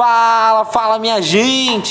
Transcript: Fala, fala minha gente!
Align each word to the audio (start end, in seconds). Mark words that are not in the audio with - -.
Fala, 0.00 0.64
fala 0.64 0.98
minha 0.98 1.20
gente! 1.20 1.88